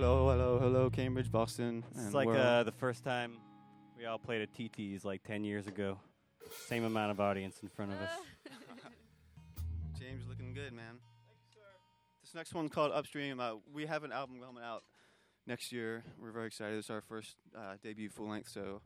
[0.00, 1.82] hello, hello, hello, Cambridge, Boston.
[1.96, 3.36] It's like uh, the first time
[3.96, 5.98] we all played at TT's like 10 years ago.
[6.68, 8.10] Same amount of audience in front of us.
[9.98, 10.98] James looking good, man.
[12.22, 13.40] This next one's called Upstream.
[13.40, 14.84] Uh, we have an album coming out
[15.48, 16.04] next year.
[16.20, 16.78] We're very excited.
[16.78, 18.80] It's our first uh, debut full length, so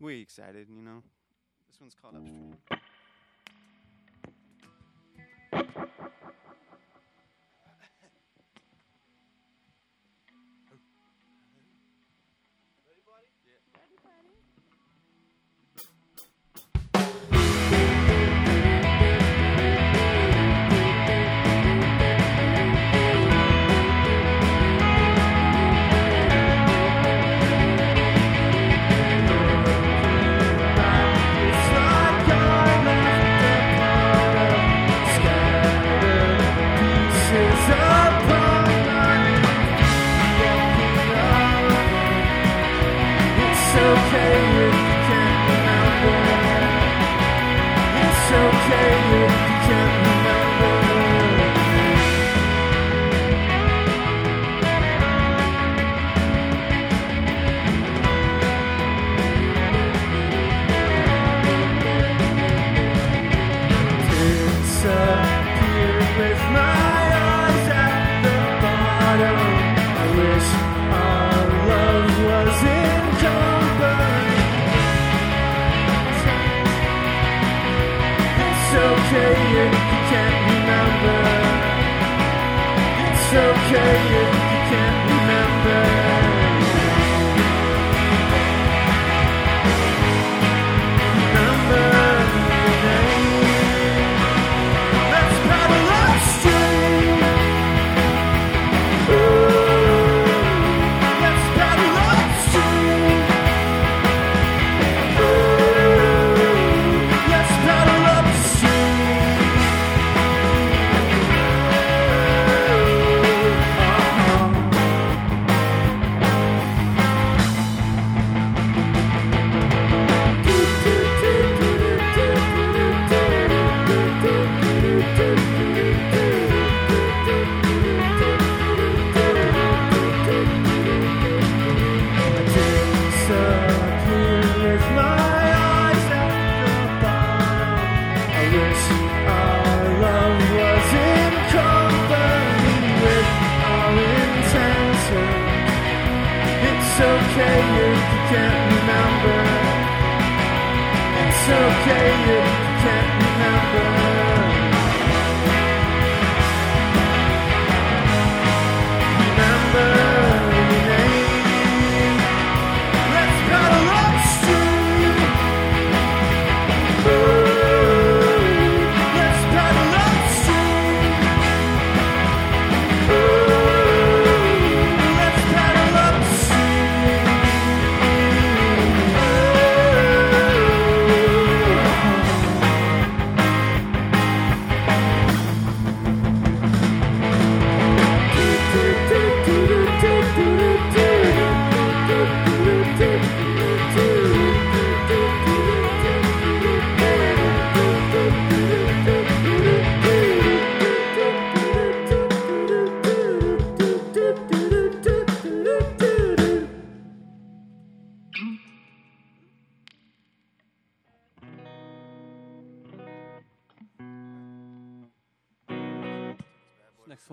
[0.00, 1.02] we excited, you know.
[1.70, 2.56] This one's called Upstream.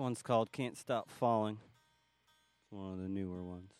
[0.08, 1.58] One's called Can't Stop Falling.
[2.62, 3.74] It's one of the newer ones.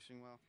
[0.00, 0.40] Wishing Well.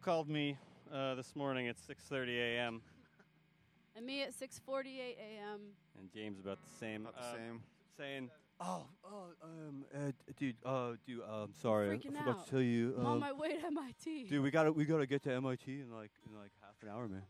[0.00, 0.56] Called me
[0.92, 2.82] uh, this morning at 6:30 a.m.
[3.96, 5.60] And me at 6:48 a.m.
[5.98, 7.02] and James about the same.
[7.02, 7.60] About the uh, same.
[7.98, 12.44] Saying, "Oh, oh, um, uh, dude, uh, dude, um, sorry, Freaking I forgot out.
[12.46, 14.24] to tell you, I'm on um, my way to MIT.
[14.24, 17.06] dude, we gotta, we gotta get to MIT in like, in like half an hour,
[17.08, 17.22] man."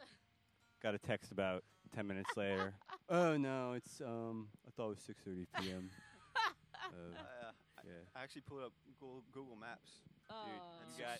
[0.82, 1.64] Got a text about
[1.96, 2.74] 10 minutes later.
[3.08, 5.90] oh no, it's um, I thought it was 6:30 p.m.
[6.36, 7.50] uh, Uh,
[7.84, 7.92] yeah.
[8.14, 9.90] I actually pulled up Google, Google Maps.
[10.28, 11.18] Dude, That's you got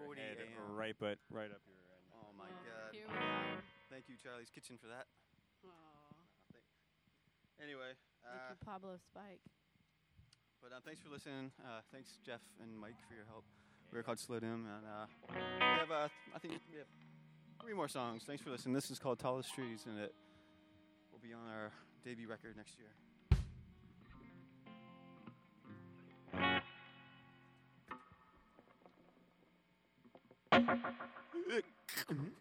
[0.00, 0.76] six your 40 head a.m.
[0.76, 2.04] right, but right up your end.
[2.16, 2.90] Oh my Oh, god.
[2.96, 3.60] Here we are.
[3.92, 5.04] Thank you, Charlie's Kitchen, for that.
[5.68, 5.70] Aw.
[7.62, 7.92] Anyway,
[8.24, 9.44] Thank uh, you, Pablo Spike.
[10.64, 11.52] but uh, thanks for listening.
[11.60, 13.44] Uh, thanks, Jeff and Mike, for your help.
[13.92, 16.86] We're called Slow Doom, and uh, we have, uh, I think, we have
[17.60, 18.22] three more songs.
[18.24, 18.72] Thanks for listening.
[18.72, 20.14] This is called Tallest Trees, and it
[21.12, 21.72] will be on our
[22.04, 22.88] debut record next year.
[31.32, 31.62] 그,
[32.12, 32.34] 음?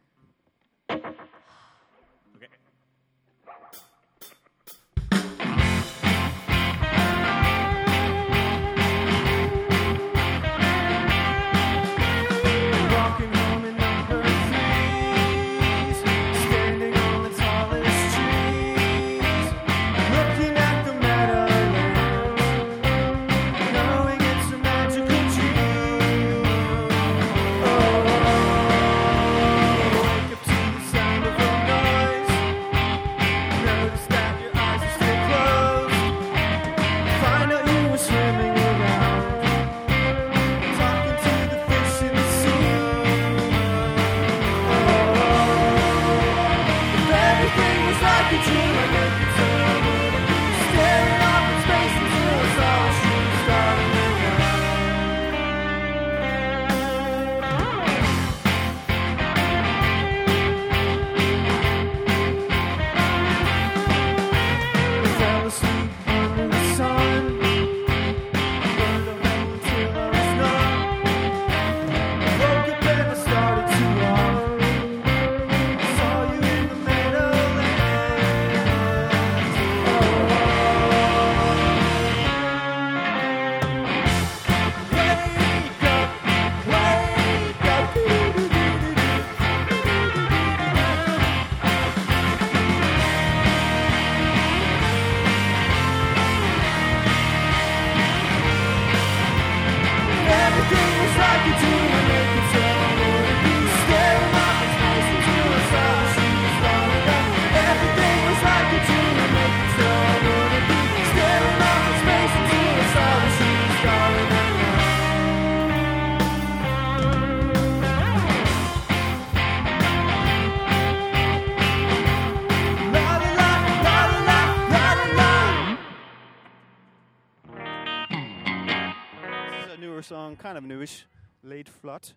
[129.99, 131.05] Newer song, kind of newish.
[131.43, 132.13] Laid flat.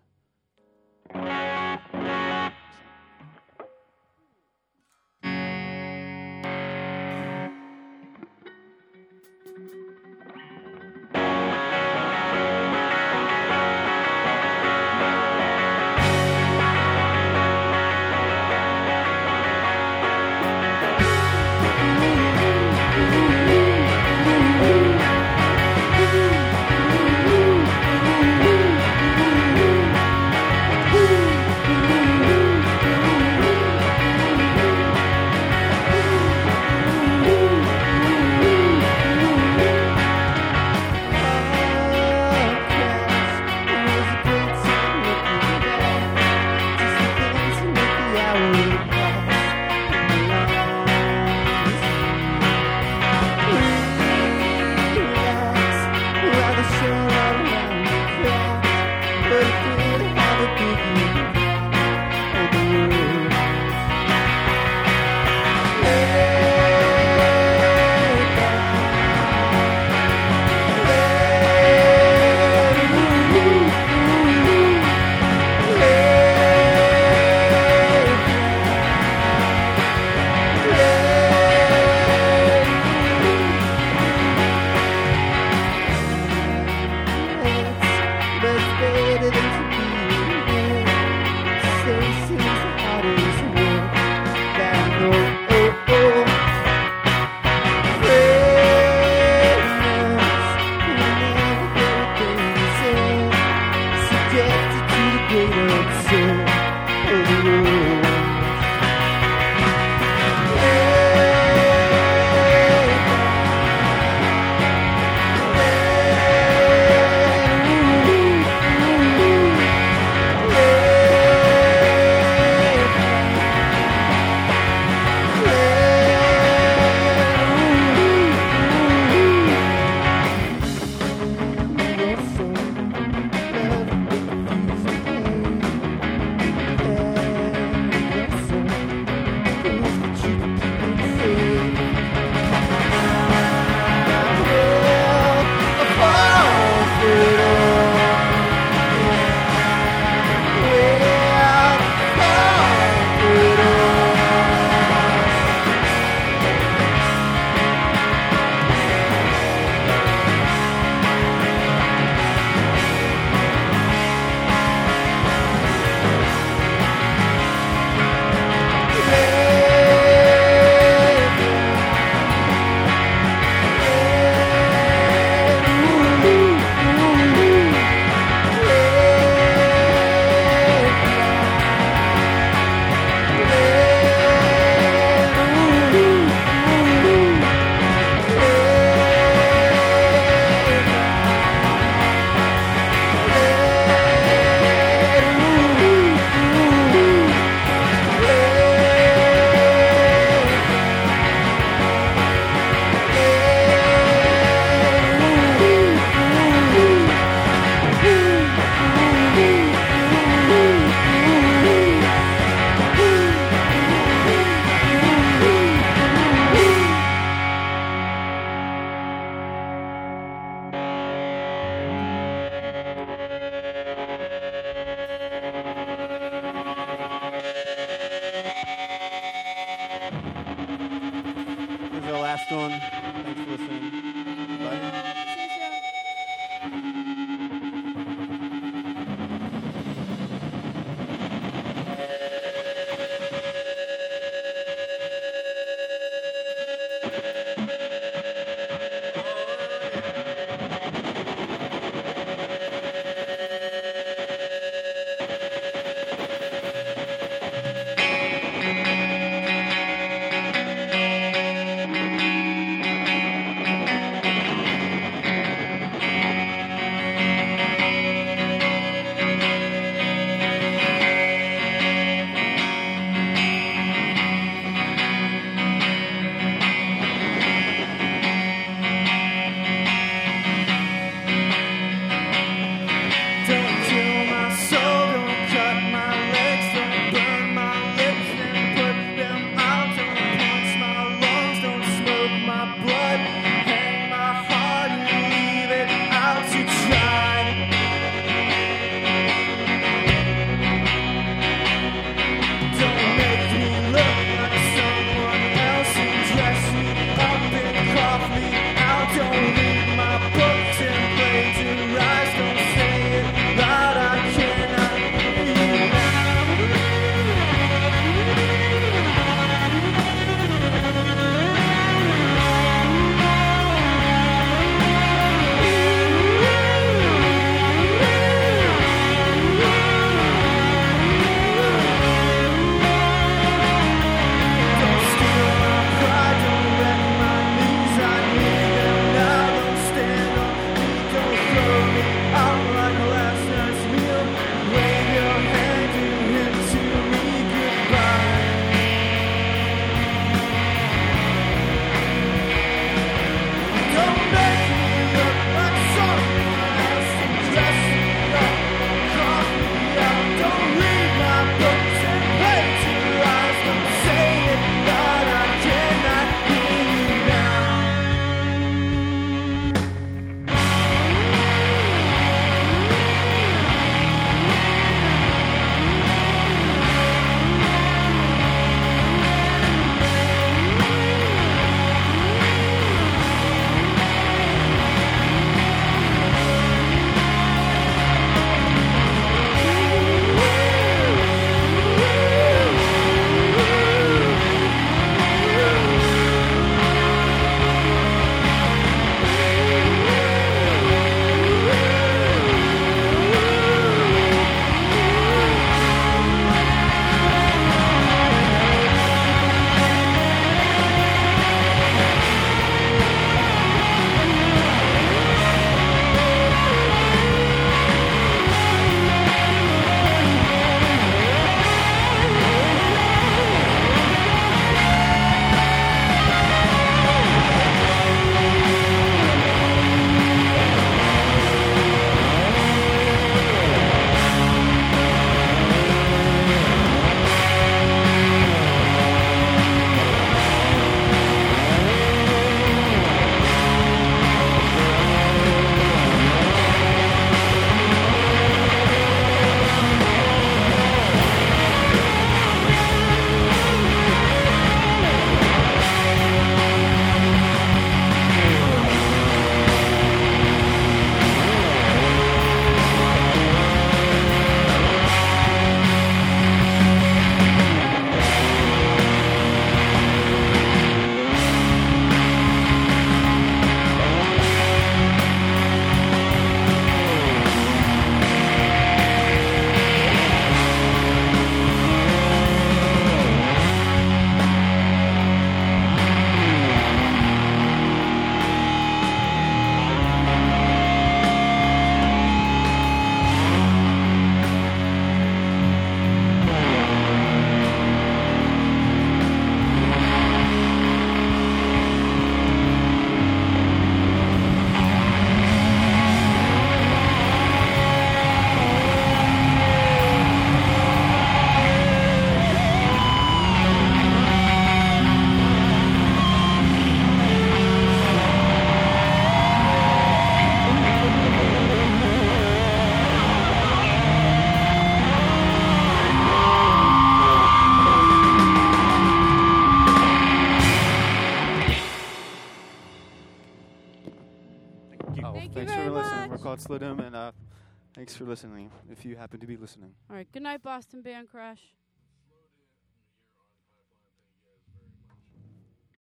[538.03, 538.69] Thanks for listening.
[538.91, 539.93] If you happen to be listening.
[540.09, 540.29] All right.
[540.33, 541.61] Good night, Boston Band Crash.